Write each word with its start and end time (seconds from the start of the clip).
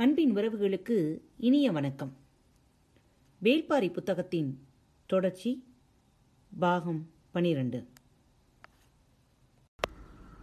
அன்பின் 0.00 0.36
உறவுகளுக்கு 0.36 1.20
இனிய 1.36 1.72
வணக்கம். 1.72 2.16
வேள்பாரி 3.42 3.92
புத்தகத்தின் 3.92 4.66
தொடர்ச்சி 5.06 5.64
பாகம் 6.58 7.10
பனிரெண்டு. 7.30 7.86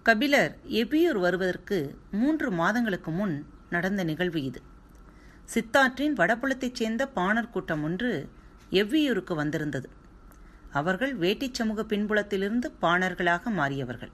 கபிலர் 0.03 0.57
எபியூர் 0.67 1.19
வருவதற்கு 1.19 1.99
மூன்று 2.11 2.51
மாதங்களுக்கு 2.51 3.11
முன் 3.11 3.45
நடந்த 3.69 4.03
நிகழ்வு 4.03 4.43
இது. 4.43 4.61
சித்தாற்றின் 5.53 6.13
வடபுலத்தைச் 6.13 6.75
சேர்ந்த 6.75 7.07
பாணர் 7.07 7.49
கூட்டம் 7.49 7.83
ஒன்று 7.83 8.29
எவ்வியூருக்கு 8.71 9.35
வந்திருந்தது. 9.35 9.89
அவர்கள் 10.71 11.19
வேட்டிச் 11.19 11.53
சமூக 11.53 11.83
பின்புலத்திலிருந்து 11.83 12.71
பாணர்களாக 12.81 13.49
மாறியவர்கள். 13.49 14.11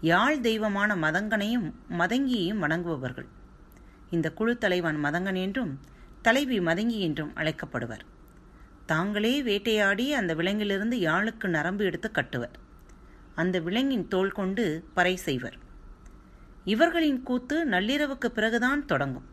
யாழ் 0.00 0.40
தெய்வமான 0.40 0.96
மதங்கனையும் 0.96 1.72
மதங்கியையும் 1.90 2.58
வணங்குபவர்கள். 2.58 3.42
இந்த 4.14 4.28
குழு 4.32 4.54
தலைவன் 4.58 4.98
மதங்கன் 5.04 5.40
என்றும் 5.44 5.72
தலைவி 6.22 6.58
மதங்கி 6.60 6.98
என்றும் 7.06 7.32
அழைக்கப்படுவர். 7.36 8.04
தாங்களே 8.86 9.34
வேட்டையாடி 9.42 10.06
அந்த 10.12 10.32
விலங்கிலிருந்து 10.34 10.96
யாழுக்கு 10.98 11.46
நரம்பு 11.48 11.84
எடுத்து 11.84 12.08
கட்டுவர். 12.10 12.56
அந்த 13.34 13.56
விலங்கின் 13.66 14.08
தோல் 14.08 14.36
கொண்டு 14.38 14.64
பறை 14.94 15.14
செய்வர். 15.26 15.56
இவர்களின் 16.64 17.22
கூத்து 17.22 17.56
நள்ளிரவுக்கு 17.68 18.28
பிறகுதான் 18.36 18.82
தொடங்கும். 18.86 19.28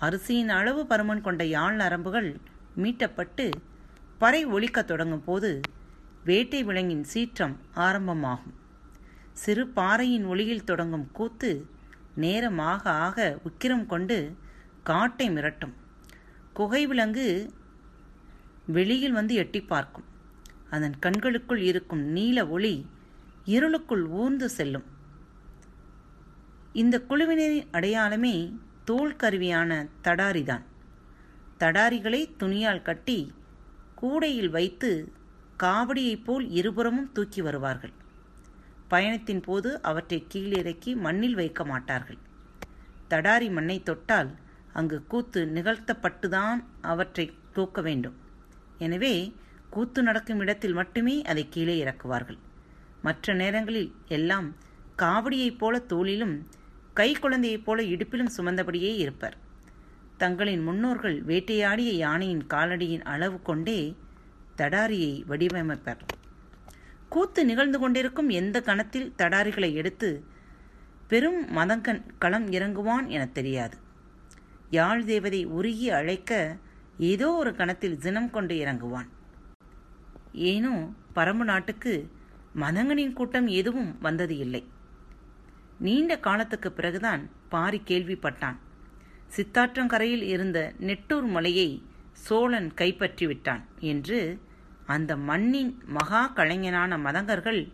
அரிசியின் 0.00 0.52
அளவு 0.58 0.82
பருமன் 0.90 1.20
கொண்ட 1.20 1.42
யாழ் 1.44 1.76
நரம்புகள் 1.80 2.30
மீட்டப்பட்டு 2.82 3.46
பறை 4.18 4.40
ஒலிக்கத் 4.46 4.90
தொடங்கும் 4.90 5.24
போது 5.24 5.50
வேட்டை 6.24 6.60
விலங்கின் 6.64 7.04
சீற்றம் 7.04 7.56
ஆரம்பமாகும். 7.76 8.56
சிறு 9.42 9.64
பாறையின் 9.76 10.24
ஒளியில் 10.24 10.68
தொடங்கும் 10.70 11.06
கூத்து 11.12 11.50
நேரமாக 12.14 12.90
ஆக 12.90 13.38
உக்கிரம் 13.44 13.86
கொண்டு 13.86 14.36
காட்டை 14.82 15.30
மிரட்டும். 15.30 15.72
குகை 16.52 16.86
விலங்கு 16.86 17.50
வெளியில் 18.66 19.12
வந்து 19.12 19.34
எட்டி 19.34 19.60
பார்க்கும். 19.60 20.04
அதன் 20.70 20.94
கண்களுக்குள் 21.00 21.56
இருக்கும் 21.56 22.02
நீல 22.02 22.48
ஒளி 22.48 22.86
இருளுக்குள் 23.44 24.06
ஊர்ந்து 24.06 24.48
செல்லும். 24.48 24.84
இந்த 26.72 27.04
குழுவினரின் 27.08 27.66
அடையாளமே 27.70 28.56
தோல் 28.84 29.16
கருவியான 29.16 29.88
தடாரிதான். 30.04 30.62
தடாரிகளை 31.58 32.36
துணியால் 32.36 32.82
கட்டி 32.82 33.32
கூடையில் 33.94 34.50
வைத்து 34.50 35.12
காவடியைப் 35.58 36.24
போல் 36.24 36.50
இருபுறமும் 36.50 37.12
தூக்கி 37.12 37.42
வருவார்கள். 37.42 37.92
பயணத்தின் 38.92 39.40
போது 39.40 39.70
அவற்றை 39.82 40.18
கீழிறக்கி 40.34 40.90
மண்ணில் 40.96 41.34
வைக்க 41.34 41.64
மாட்டார்கள். 41.64 42.18
தடாரி 43.10 43.48
மண்ணை 43.50 43.82
தொட்டால் 43.82 44.30
அங்கு 44.72 44.98
கூத்து 45.06 45.40
நிகழ்த்தப்பட்டுதான் 45.54 46.64
அவற்றை 46.82 47.26
தூக்க 47.52 47.80
வேண்டும். 47.82 48.16
எனவே 48.78 49.14
கூத்து 49.70 50.02
நடக்கும் 50.02 50.38
இடத்தில் 50.38 50.72
மட்டுமே 50.72 51.22
அதை 51.22 51.46
கீழே 51.48 51.76
இறக்குவார்கள். 51.84 52.38
மற்ற 53.02 53.34
நேரங்களில் 53.34 53.94
எல்லாம் 54.08 54.48
காவடியைப் 54.98 55.58
போல 55.58 55.78
தோளிலும் 55.92 56.36
கை 56.94 57.10
குழந்தையைப் 57.14 57.64
போல 57.64 57.82
இடுப்பிலும் 57.82 58.34
சுமந்தபடியே 58.36 58.92
இருப்பர். 58.96 59.36
தங்களின் 60.16 60.62
முன்னோர்கள் 60.62 61.18
வேட்டையாடிய 61.24 61.92
யானையின் 61.96 62.44
காலடியின் 62.54 63.04
அளவு 63.14 63.38
கொண்டே 63.42 63.80
தடாரியை 64.58 65.14
வடிவமைப்பர். 65.26 66.02
கூத்து 67.14 67.40
நிகழ்ந்து 67.44 67.78
கொண்டிருக்கும் 67.78 68.30
எந்த 68.40 68.56
கணத்தில் 68.68 69.08
தடாரிகளை 69.18 69.70
எடுத்து 69.80 70.10
பெரும் 71.10 71.40
மதங்கன் 71.56 72.02
களம் 72.22 72.46
இறங்குவான் 72.56 73.06
என 73.14 73.22
தெரியாது. 73.38 73.76
யாழ் 74.76 75.02
தேவதை 75.04 75.40
உருகி 75.56 75.88
அழைக்க 75.98 76.32
ஏதோ 77.10 77.28
ஒரு 77.40 77.50
கணத்தில் 77.54 77.98
தினம் 77.98 78.30
கொண்டு 78.30 78.54
இறங்குவான். 78.54 79.08
ஏனோ 80.50 80.74
பரம்பு 81.16 81.44
நாட்டுக்கு 81.50 81.94
மதங்கனின் 82.62 83.16
கூட்டம் 83.18 83.48
எதுவும் 83.60 83.90
வந்தது 84.00 84.36
இல்லை. 84.44 84.62
நீண்ட 85.86 86.12
காலத்துக்கு 86.26 86.70
பிறகுதான் 86.72 87.22
பாரி 87.54 87.80
கேள்விப்பட்டான். 87.90 88.58
சித்தாற்றங்கரையில் 89.36 90.24
இருந்த 90.34 90.58
நெட்டூர் 90.88 91.28
மலையை 91.36 91.68
சோழன் 92.24 92.70
கைப்பற்றி 92.80 93.26
விட்டான் 93.26 93.62
என்று 93.92 94.18
அந்த 94.86 95.16
மண்ணின் 95.16 95.82
மகா 95.86 96.32
கலைஞனான 96.36 96.98
மதங்கர்கள் 96.98 97.72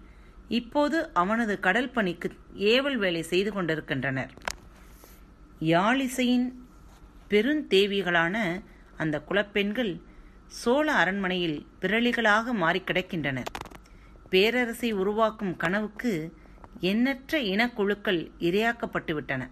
இப்போது 0.48 1.10
அவனது 1.12 1.60
கடல் 1.60 1.91
பணிக்கு 1.91 2.32
ஏவல் 2.54 2.96
வேலை 2.96 3.22
செய்து 3.22 3.52
கொண்டிருக்கின்றனர். 3.52 4.30
யாழிசையின் 5.60 6.48
பெருந்தேவிகளான 7.30 8.62
அந்த 8.96 9.22
குலப்பெண்கள் 9.28 10.00
சோழ 10.46 10.92
அரண்மனையில் 10.92 11.66
பிரளிகளாக 11.80 12.52
மாறி 12.52 12.82
கிடக்கின்றனர். 12.86 13.50
பேரரசை 14.30 14.92
உருவாக்கும் 14.92 15.56
கனவுக்கு 15.56 16.32
எண்ணற்ற 16.80 17.38
இனக்குழுக்கள் 17.38 18.30
இரையாக்கப்பட்டுவிட்டன 18.40 19.48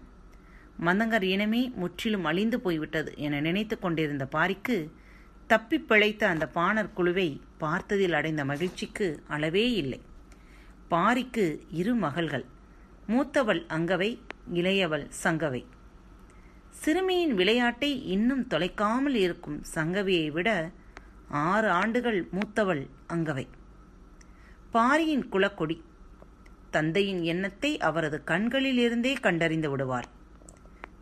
மதங்கர் 0.85 1.23
இனமே 1.23 1.71
முற்றிலும் 1.75 2.23
அழிந்து 2.23 2.59
போய்விட்டது 2.59 3.13
என 3.17 3.39
நினைத்து 3.39 3.79
கொண்டிருந்த 3.79 4.27
பாரிக்கு 4.35 4.91
தப்பி 5.47 5.79
பிழைத்த 5.79 6.27
அந்த 6.27 6.47
பாணர் 6.47 6.93
குழுவை 6.93 7.41
பார்த்ததில் 7.59 8.13
அடைந்த 8.13 8.45
மகிழ்ச்சிக்கு 8.45 9.23
அளவே 9.27 9.71
இல்லை. 9.73 10.01
பாரிக்கு 10.91 11.45
இரு 11.71 11.95
மகள்கள் 11.95 12.45
மூத்தவள் 13.07 13.61
அங்கவை 13.69 14.19
இளையவள் 14.53 15.05
சங்கவை. 15.23 15.65
சிறுமியின் 16.69 17.33
விளையாட்டை 17.33 18.05
இன்னும் 18.07 18.47
தொலைக்காமல் 18.47 19.15
இருக்கும் 19.15 19.63
சங்கவியை 19.75 20.31
விட 20.31 20.71
ஆறு 21.29 21.69
ஆண்டுகள் 21.69 22.27
மூத்தவள் 22.31 22.83
அங்கவை. 23.13 23.47
பாரியின் 24.71 25.29
குலக்கொடி 25.29 25.77
தந்தையின் 26.69 27.23
எண்ணத்தை 27.23 27.77
அவரது 27.77 28.21
கண்களிலிருந்தே 28.25 29.19
கண்டறிந்து 29.19 29.69
விடுவார். 29.69 30.07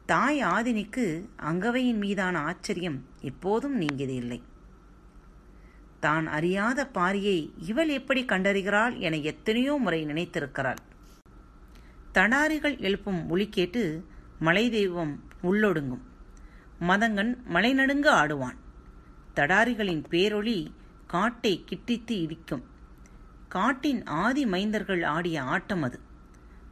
தாய் 0.05 0.43
ஆதினிக்கு 0.43 1.05
அங்கவையின் 1.41 1.97
மீதான 1.97 2.39
ஆச்சரியம் 2.39 2.99
எப்போதும் 3.21 3.81
நீங்கியதில்லை. 3.81 4.41
தான் 6.05 6.25
அறியாத 6.37 6.79
பாரியை 6.97 7.39
இவள் 7.69 7.91
எப்படி 7.99 8.21
கண்டறிகிறாள் 8.23 8.95
என 9.05 9.15
எத்தனையோ 9.31 9.73
முறை 9.85 9.99
நினைத்திருக்கிறாள். 10.05 10.81
தடாரிகள் 12.17 12.75
எழுப்பும் 12.87 13.21
ஒளி 13.29 13.47
கேட்டு 13.49 13.83
மலை 14.39 14.65
தெய்வம் 14.69 15.13
உள்ளொடுங்கும். 15.49 16.03
மதங்கன் 16.89 17.33
மலை 17.55 17.71
நடுங்க 17.73 18.07
ஆடுவான். 18.21 18.57
தடாரிகளின் 19.37 20.03
பேரொளி 20.11 20.59
காட்டை 21.13 21.53
கிட்டித்து 21.69 22.15
இடிக்கும். 22.25 22.63
காட்டின் 23.55 24.01
ஆதி 24.23 24.43
மைந்தர்கள் 24.53 25.03
ஆடிய 25.15 25.37
ஆட்டம் 25.53 25.83
அது. 25.87 25.97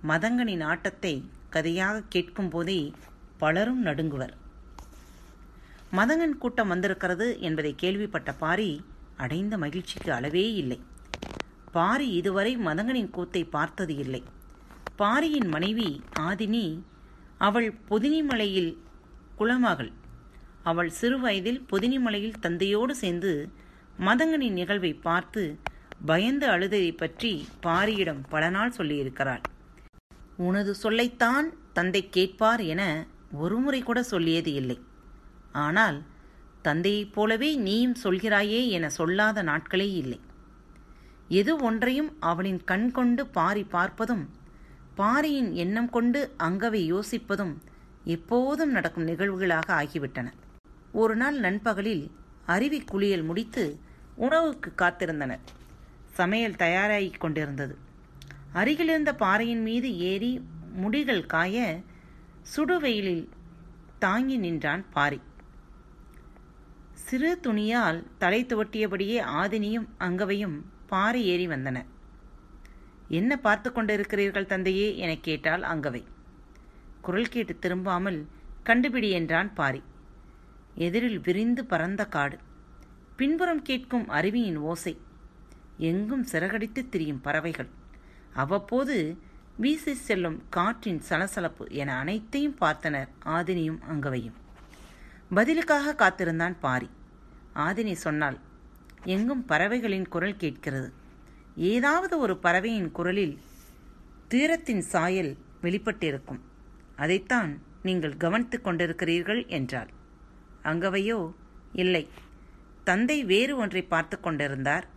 மதங்கனின் 0.09 0.63
ஆட்டத்தை 0.71 1.13
கதையாக 1.55 2.05
கேட்கும் 2.13 2.51
போதே 2.53 2.79
பலரும் 3.41 3.83
நடுங்குவர். 3.85 4.33
மதங்கன் 5.97 6.35
கூட்டம் 6.43 6.71
வந்திருக்கிறது 6.73 7.27
என்பதை 7.47 7.71
கேள்விப்பட்ட 7.81 8.31
பாரி 8.43 8.69
அடைந்த 9.17 9.57
மகிழ்ச்சிக்கு 9.57 10.11
அளவே 10.13 10.45
இல்லை. 10.53 10.79
பாரி 11.71 12.07
இதுவரை 12.11 12.57
மதங்கனின் 12.57 13.09
கூத்தை 13.09 13.43
பார்த்தது 13.45 13.95
இல்லை. 13.97 14.23
பாரியின் 14.95 15.47
மனைவி 15.47 15.89
ஆதினி 16.19 16.65
அவள் 17.37 17.69
பொதினிமலையில் 17.89 18.71
குளமகள் 19.35 19.91
அவள் 20.63 20.89
சிறுவயதில் 20.89 21.61
புதினிமலையில் 21.71 21.71
பொதினிமலையில் 21.71 22.39
தந்தையோடு 22.39 22.93
சேர்ந்து 22.95 23.31
மதங்கனின் 23.99 24.57
நிகழ்வை 24.59 24.93
பார்த்து 25.07 25.41
பயந்து 26.05 26.45
அழுததை 26.47 26.91
பற்றி 26.95 27.31
பாரியிடம் 27.65 28.21
பல 28.29 28.43
நாள் 28.49 28.75
சொல்லியிருக்கிறாள். 28.77 29.43
உனது 30.37 30.75
சொல்லைத்தான் 30.83 31.47
தந்தை 31.73 32.01
கேட்பார் 32.09 32.61
என 32.73 32.83
ஒருமுறை 33.31 33.81
கூட 33.83 33.99
சொல்லியது 34.03 34.53
இல்லை. 34.53 34.77
ஆனால் 35.51 35.97
தந்தையைப் 36.63 37.13
போலவே 37.13 37.49
நீயும் 37.55 37.95
சொல்கிறாயே 38.03 38.61
என 38.67 38.89
சொல்லாத 38.89 39.43
நாட்களே 39.43 39.87
இல்லை. 39.93 40.19
எது 41.39 41.51
ஒன்றையும் 41.57 42.11
அவளின் 42.19 42.61
கண் 42.63 42.91
கொண்டு 42.91 43.21
பாரி 43.27 43.63
பார்ப்பதும் 43.71 44.25
பாரியின் 44.95 45.51
எண்ணம் 45.53 45.89
கொண்டு 45.89 46.19
அங்கவை 46.39 46.81
யோசிப்பதும் 46.93 47.53
எப்போதும் 48.03 48.71
நடக்கும் 48.71 49.07
நிகழ்வுகளாக 49.07 49.69
ஆகிவிட்டன. 49.81 50.27
ஒரு 50.91 51.15
நாள் 51.15 51.37
நண்பகலில் 51.39 52.05
அருவி 52.45 52.79
குளியல் 52.81 53.23
முடித்து 53.23 53.63
உணவுக்கு 54.15 54.69
காத்திருந்தனர். 54.77 55.43
சமையல் 56.11 56.61
தயாராகிக் 56.65 57.19
கொண்டிருந்தது. 57.19 57.75
அருகிலிருந்த 58.53 59.13
பாறையின் 59.15 59.61
மீது 59.61 59.89
ஏறி 60.11 60.31
முடிகள் 60.81 61.25
காய 61.25 61.57
சுடுவெயிலில் 62.55 63.25
தாங்கி 63.99 64.37
நின்றான் 64.37 64.85
பாரி. 64.91 65.19
சிறு 67.03 67.39
துணியால் 67.43 68.03
தலை 68.17 68.45
துவட்டியபடியே 68.45 69.17
ஆதினியும் 69.41 69.87
அங்கவையும் 69.99 70.57
பாறை 70.85 71.25
ஏறி 71.25 71.47
வந்தனர் 71.47 71.85
என்ன 73.07 73.37
பார்த்து 73.37 73.69
கொண்டிருக்கிறீர்கள் 73.69 74.45
தந்தையே? 74.45 74.97
எனக் 74.97 75.23
கேட்டாள் 75.23 75.61
அங்கவை. 75.61 76.03
குரல் 77.01 77.29
கேட்டு 77.29 77.57
திரும்பாமல் 77.61 78.27
கண்டுபிடி 78.65 79.09
என்றான் 79.09 79.53
பாரி 79.53 79.81
எதிரில் 80.75 81.19
விரிந்து 81.19 81.65
பறந்த 81.65 82.05
காடு. 82.05 82.37
பின்புறம் 83.15 83.61
கேட்கும் 83.61 84.09
அருவியின் 84.09 84.55
ஓசை. 84.55 84.97
எங்கும் 85.77 86.25
சிறகடித்து 86.31 86.89
திரியும் 86.89 87.21
பறவைகள். 87.21 87.69
அவ்வப்போது 88.33 89.17
வீசி 89.57 89.93
செல்லும் 89.93 90.43
காற்றின் 90.49 91.01
சலசலப்பு 91.01 91.67
என 91.69 91.97
அனைத்தையும் 91.97 92.57
பார்த்தனர் 92.61 93.09
ஆதினியும் 93.25 93.81
அங்கவையும். 93.89 94.41
பதிலுக்காக 95.33 95.95
காத்திருந்தான் 95.95 96.59
பாரி. 96.59 96.89
ஆதினி 97.55 97.93
சொன்னால் 97.93 98.39
எங்கும் 99.03 99.45
பறவைகளின் 99.45 100.07
குரல் 100.07 100.37
கேட்கிறது. 100.37 100.93
ஏதாவது 101.55 102.17
ஒரு 102.17 102.37
பறவையின் 102.37 102.91
குரலில் 102.91 103.39
தீரத்தின் 104.27 104.81
சாயல் 104.81 105.37
வெளிப்பட்டிருக்கும். 105.61 106.39
அதைத்தான் 106.95 107.61
நீங்கள் 107.83 108.17
கவனித்துக் 108.17 108.67
கொண்டிருக்கிறீர்கள் 108.67 109.47
என்றாள். 109.47 109.89
அங்கவையோ? 110.63 111.33
இல்லை. 111.73 112.09
தந்தை 112.83 113.23
வேறு 113.23 113.57
ஒன்றை 113.57 113.81
பார்த்து 113.83 114.19
கொண்டிருந்தார். 114.19 114.87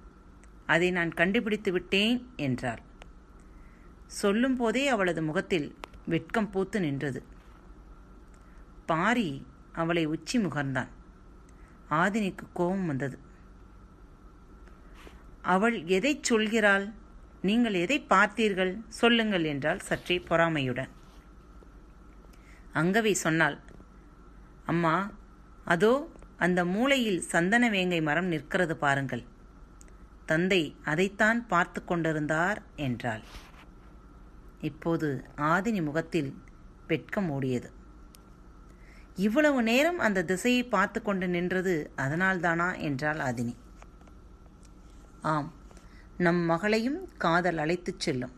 அதை 0.66 0.90
நான் 0.90 1.12
கண்டுபிடித்து 1.12 1.72
விட்டேன் 1.72 2.30
என்றாள். 2.36 2.80
சொல்லும்போதே 4.06 4.88
அவளது 4.88 5.22
முகத்தில் 5.22 5.74
வெட்கம் 6.06 6.50
பூத்து 6.50 6.80
நின்றது. 6.80 7.22
பாரி 8.86 9.46
அவளை 9.76 10.04
உச்சி 10.06 10.36
முகர்ந்தான். 10.38 10.90
ஆதினிக்கு 11.90 12.46
கோபம் 12.52 12.86
வந்தது. 12.86 13.16
அவள் 15.54 15.76
எதை 15.96 16.12
சொல்கிறாள்? 16.28 16.86
நீங்கள் 17.42 17.76
எதை 17.84 17.98
பார்த்தீர்கள்? 18.10 18.72
சொல்லுங்கள் 19.00 19.44
என்றால் 19.44 19.86
சற்றே 19.88 20.16
பொறாமையுடன். 20.28 20.92
அங்கவை 22.74 23.12
சொன்னாள் 23.24 23.58
அம்மா 24.64 24.94
அதோ 25.64 25.92
அந்த 26.36 26.60
மூலையில் 26.64 27.20
சந்தன 27.32 27.64
வேங்கை 27.70 28.00
மரம் 28.02 28.30
நிற்கிறது 28.32 28.74
பாருங்கள். 28.76 29.24
தந்தை 30.26 30.62
அதைத்தான் 30.84 31.40
பார்த்து 31.46 31.80
கொண்டிருந்தார் 31.84 32.60
என்றாள். 32.86 33.24
இப்போது 34.60 35.08
ஆதினி 35.52 35.80
முகத்தில் 35.82 36.30
வெட்கம் 36.86 37.28
ஓடியது. 37.30 37.68
இவ்வளவு 39.16 39.62
நேரம் 39.62 39.98
அந்த 39.98 40.24
திசையை 40.24 40.64
பார்த்து 40.64 41.02
கொண்டு 41.02 41.28
நின்றது 41.28 41.90
அதனால்தானா 41.96 42.78
என்றாள் 42.78 43.16
ஆதினி. 43.16 43.54
ஆம் 45.22 45.52
நம் 46.16 46.36
மகளையும் 46.36 47.08
காதல் 47.18 47.58
அழைத்துச் 47.58 48.00
செல்லும். 48.00 48.32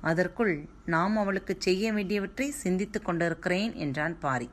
அதற்குள் 0.00 0.68
நாம் 0.86 1.16
அவளுக்கு 1.16 1.56
செய்ய 1.58 1.92
வேண்டியவற்றை 1.92 2.50
சிந்தித்துக் 2.50 3.04
கொண்டிருக்கிறேன் 3.04 3.74
என்றான் 3.74 4.18
பாரி. 4.18 4.50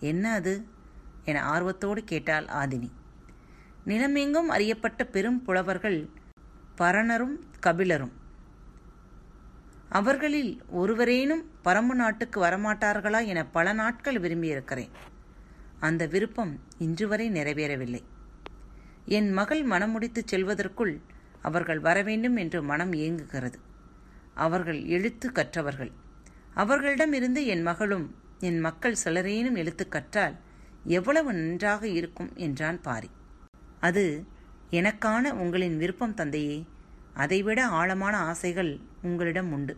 என்ன 0.00 0.32
அது? 0.32 0.64
என 1.24 1.42
ஆர்வத்தோடு 1.42 2.04
கேட்டாள் 2.04 2.44
ஆதினி. 2.44 2.90
நிலமெங்கும் 3.86 4.48
அறியப்பட்ட 4.48 5.04
பெரும் 5.04 5.42
புலவர்கள் 5.42 6.08
பரணரும் 6.74 7.44
கபிலரும். 7.66 8.19
அவர்களில் 9.90 10.62
ஒருவரேனும் 10.70 11.50
பரம்பு 11.64 11.94
நாட்டுக்கு 11.94 12.44
வரமாட்டார்களா 12.44 13.26
என 13.26 13.46
பல 13.46 13.72
நாட்கள் 13.72 14.20
விரும்பியிருக்கிறேன். 14.20 14.90
அந்த 15.80 16.06
விருப்பம் 16.06 16.60
இன்று 16.78 17.08
வரை 17.08 17.30
நிறைவேறவில்லை. 17.30 18.02
என் 19.06 19.30
மகள் 19.30 19.64
மனமுடித்துச் 19.66 20.28
செல்வதற்குள் 20.32 21.00
அவர்கள் 21.42 21.80
வரவேண்டும் 21.80 22.36
என்று 22.36 22.62
மனம் 22.62 22.92
ஏங்குகிறது. 22.92 23.58
அவர்கள் 24.34 24.84
எழுத்து 24.84 25.32
கற்றவர்கள். 25.32 25.92
அவர்களிடமிருந்து 26.54 27.46
என் 27.46 27.62
மகளும் 27.62 28.14
என் 28.40 28.60
மக்கள் 28.60 29.00
சிலரேனும் 29.04 29.56
எழுத்து 29.56 29.88
கற்றால் 29.88 30.36
எவ்வளவு 30.84 31.32
நன்றாக 31.32 31.88
இருக்கும் 31.88 32.30
என்றான் 32.36 32.80
பாரி. 32.80 33.10
அது 33.80 34.24
எனக்கான 34.70 35.32
உங்களின் 35.32 35.76
விருப்பம் 35.76 36.14
தந்தையே 36.14 36.64
அதைவிட 37.14 37.66
ஆழமான 37.66 38.16
ஆசைகள் 38.16 38.80
உங்களிடம் 39.02 39.52
உண்டு. 39.52 39.76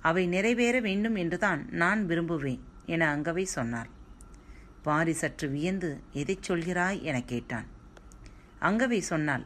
அவை 0.00 0.26
நிறைவேற 0.26 0.80
வேண்டும் 0.80 1.14
என்றுதான் 1.14 1.66
நான் 1.70 2.06
விரும்புவேன் 2.06 2.62
என 2.86 3.16
அங்கவை 3.16 3.42
சொன்னாள். 3.42 3.90
பாரி 4.82 5.12
சற்று 5.12 5.48
வியந்து 5.48 6.00
எதைச் 6.12 6.50
சொல்கிறாய்? 6.50 7.00
என 7.02 7.22
கேட்டான். 7.22 7.66
அங்கவை 8.60 8.98
சொன்னாள் 8.98 9.44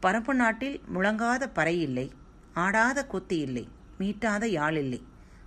பரப்பு 0.00 0.34
நாட்டில் 0.34 0.80
முழங்காத 0.94 1.48
பறை 1.48 1.80
இல்லை 1.80 2.12
ஆடாத 2.54 3.06
கூத்து 3.06 3.38
இல்லை 3.38 3.68
மீட்டாத 3.98 4.44
யாழ் 4.44 4.76
இல்லை. 4.76 5.02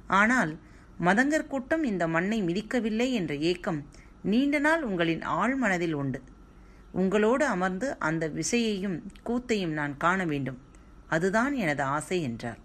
ஆனால் 0.08 0.58
மதங்கர் 1.02 1.48
கூட்டம் 1.48 1.84
இந்த 1.84 2.08
மண்ணை 2.08 2.44
மிதிக்கவில்லை 2.44 3.12
என்ற 3.12 3.36
ஏக்கம் 3.36 3.88
நீண்ட 4.22 4.60
நாள் 4.60 4.84
உங்களின் 4.84 5.22
ஆழ் 5.22 5.56
மனதில் 5.56 5.94
உண்டு. 5.94 6.22
உங்களோடு 6.92 7.46
அமர்ந்து 7.46 8.00
அந்த 8.00 8.30
விசையையும் 8.30 8.98
கூத்தையும் 9.26 9.74
நான் 9.74 9.98
காண 9.98 10.26
வேண்டும். 10.26 10.60
அதுதான் 11.08 11.54
எனது 11.54 11.84
ஆசை 11.84 12.22
என்றார். 12.22 12.60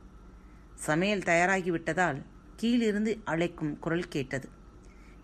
சமையல் 0.84 1.18
தயாராகிவிட்டதால் 1.18 2.22
கீழிருந்து 2.56 3.20
அழைக்கும் 3.24 3.78
குரல் 3.78 4.08
கேட்டது. 4.08 4.48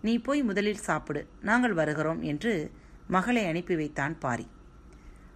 நீ 0.01 0.17
போய் 0.17 0.43
முதலில் 0.43 0.77
சாப்பிடு 0.77 1.27
நாங்கள் 1.41 1.73
வருகிறோம் 1.73 2.21
என்று 2.21 2.71
மகளை 3.07 3.47
அனுப்பி 3.47 3.75
வைத்தான் 3.75 4.19
பாரி. 4.19 4.47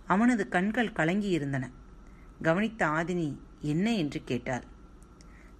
அவனது 0.05 0.47
கண்கள் 0.47 0.91
கலங்கியிருந்தன. 0.91 1.71
கவனித்த 2.41 2.87
ஆதினி 2.87 3.35
என்ன? 3.59 3.95
என்று 3.95 4.21
கேட்டாள். 4.25 4.63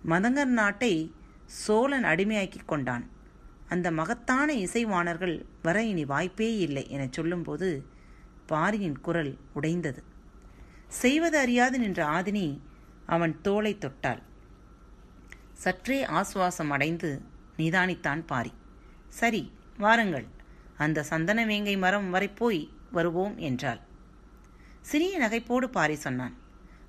மதங்கர் 0.08 0.46
நாட்டை 0.46 1.14
சோழன் 1.46 2.04
அடிமையாக்கிக் 2.04 2.66
கொண்டான். 2.66 3.10
அந்த 3.70 3.92
மகத்தான 3.92 4.54
இசைவாணர்கள் 4.54 5.46
வர 5.64 5.84
இனி 5.84 6.06
வாய்ப்பே 6.06 6.58
இல்லை 6.58 6.90
எனச் 6.90 7.14
சொல்லும்போது 7.14 7.86
பாரியின் 8.46 9.00
குரல் 9.00 9.38
உடைந்தது. 9.54 10.04
செய்வது 10.88 11.38
அறியாது 11.38 11.80
நின்ற 11.80 12.06
ஆதினி 12.06 12.60
அவன் 13.06 13.42
தோளை 13.42 13.78
தொட்டாள். 13.78 14.22
சற்றே 15.56 16.06
ஆசுவாசம் 16.06 16.70
அடைந்து 16.70 17.22
நிதானித்தான் 17.58 18.24
பாரி. 18.26 18.54
சரி 19.10 19.42
வாருங்கள். 19.78 20.26
அந்த 20.78 21.04
சந்தன 21.04 21.46
வேங்கை 21.46 21.78
மரம் 21.78 22.10
வரை 22.10 22.30
போய் 22.30 22.62
வருவோம் 22.92 23.38
என்றாள். 23.38 23.80
சிறிய 24.82 25.14
நகைப்போடு 25.20 25.68
பாரி 25.68 25.96
சொன்னான். 25.96 26.36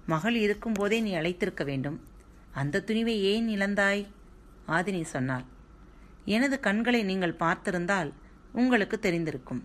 மகள் 0.06 0.34
இருக்கும்போதே 0.34 1.00
நீ 1.00 1.14
அழைத்திருக்க 1.14 1.64
வேண்டும். 1.64 1.98
அந்த 2.52 2.82
துணிவை 2.86 3.16
ஏன் 3.30 3.48
இழந்தாய்? 3.48 4.06
ஆதினி 4.68 5.02
சொன்னாள். 5.02 5.44
எனது 6.24 6.60
கண்களை 6.60 7.02
நீங்கள் 7.02 7.40
பார்த்திருந்தால் 7.40 8.12
உங்களுக்கு 8.52 8.98
தெரிந்திருக்கும். 9.02 9.62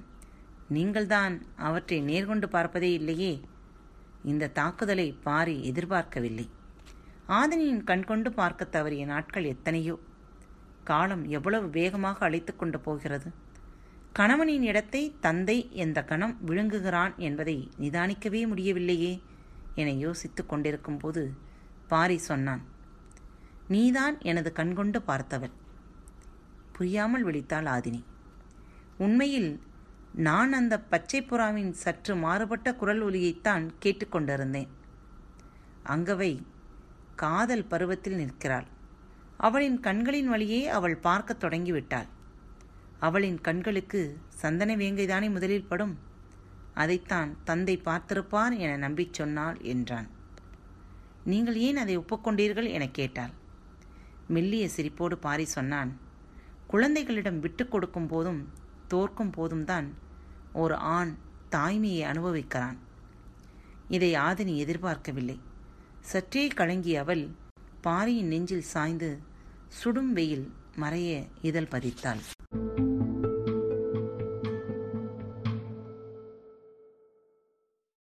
நீங்கள்தான் 0.69 1.45
அவற்றை 1.55 1.99
நேர்கொண்டு 2.01 2.45
பார்ப்பதே 2.45 2.93
இல்லையே. 2.93 3.33
இந்த 4.23 4.47
தாக்குதலை 4.47 5.07
பாரி 5.23 5.65
எதிர்பார்க்கவில்லை. 5.65 6.49
ஆதினியின் 7.31 7.83
கண்கொண்டு 7.83 8.33
பார்க்க 8.33 8.67
தவறிய 8.71 9.05
நாட்கள் 9.05 9.43
எத்தனையோ? 9.43 9.99
காலம் 10.83 11.23
எவ்வளவு 11.27 11.69
வேகமாக 11.69 12.25
அழைத்து 12.25 12.55
கொண்டு 12.55 12.79
போகிறது? 12.79 13.31
கணவனின் 14.13 14.61
இடத்தை 14.61 15.15
தந்தை 15.19 15.69
எந்த 15.73 16.03
கணம் 16.03 16.37
விழுங்குகிறான் 16.45 17.15
என்பதை 17.17 17.69
நிதானிக்கவே 17.79 18.47
முடியவில்லையே 18.47 19.13
என 19.75 19.91
யோசித்து 19.91 20.45
கொண்டிருக்கும் 20.45 20.97
போது 20.97 21.23
பாரி 21.87 22.17
சொன்னான் 22.17 22.63
நீதான் 23.67 24.19
எனது 24.21 24.51
கண்கொண்டு 24.51 25.01
பார்த்தவள் 25.07 25.55
புரியாமல் 26.71 27.25
விழித்தாள் 27.25 27.69
ஆதினி. 27.75 28.03
உண்மையில் 28.97 29.51
நான் 30.13 30.53
அந்த 30.53 30.79
பச்சை 30.79 31.21
புறாவின் 31.21 31.71
சற்று 31.71 32.15
மாறுபட்ட 32.15 32.75
குரல் 32.75 33.03
ஒலியைத்தான் 33.03 33.65
கேட்டுக்கொண்டிருந்தேன் 33.85 34.71
அங்கவை 35.83 36.31
காதல் 37.15 37.65
பருவத்தில் 37.65 38.15
நிற்கிறாள். 38.15 38.65
அவளின் 39.37 39.79
கண்களின் 39.79 40.27
வழியே 40.27 40.67
அவள் 40.67 40.97
பார்க்கத் 40.97 41.43
தொடங்கிவிட்டாள். 41.43 42.07
அவளின் 42.99 43.41
கண்களுக்கு 43.41 44.19
சந்தன 44.27 44.75
வேங்கைதானே 44.75 45.31
முதலில் 45.31 45.65
படும்? 45.65 45.97
அதைத்தான் 46.73 47.37
தந்தை 47.43 47.81
பார்த்திருப்பார் 47.85 48.57
என 48.57 48.77
நம்பிச் 48.77 49.13
சொன்னாள் 49.13 49.57
என்றான். 49.61 50.07
நீங்கள் 51.23 51.55
ஏன் 51.55 51.77
அதை 51.77 51.99
ஒப்புக்கொண்டீர்கள் 51.99 52.69
என 52.69 52.89
கேட்டாள். 52.89 53.29
மெல்லிய 54.27 54.69
சிரிப்போடு 54.75 55.15
பாரி 55.15 55.45
சொன்னான் 55.45 55.97
குழந்தைகளிடம் 56.67 57.39
விட்டு 57.39 57.67
கொடுக்கும் 57.67 58.07
போதும் 58.07 58.49
தோற்கும் 58.87 59.29
போதும் 59.29 59.65
தான் 59.65 59.93
ஒரு 60.53 60.75
ஆண் 60.75 61.15
தாய்மையை 61.51 62.01
அனுபவிக்கிறான். 62.01 62.77
இதை 63.89 64.13
ஆதினி 64.13 64.55
எதிர்பார்க்கவில்லை. 64.55 65.39
சற்றே 66.01 66.47
கலங்கிய 66.47 66.99
அவள் 66.99 67.29
பாரியின் 67.81 68.27
நெஞ்சில் 68.27 68.61
சாய்ந்து 68.61 69.19
சுடும் 69.67 70.13
வெயில் 70.13 70.51
மறைய 70.79 71.25
இதழ் 71.41 71.67
பதித்தாள். 71.71 72.19